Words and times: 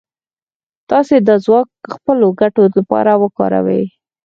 تاسې 0.89 1.15
دا 1.27 1.35
ځواک 1.45 1.67
د 1.81 1.85
خپلو 1.95 2.27
ګټو 2.41 2.63
لپاره 2.77 3.11
وکاروئ. 3.23 3.83